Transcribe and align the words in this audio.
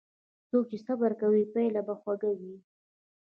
څوک 0.49 0.65
چې 0.71 0.77
صبر 0.85 1.11
کوي، 1.21 1.43
پایله 1.53 1.81
یې 1.87 1.93
خوږه 2.01 2.31
وي. 2.39 2.55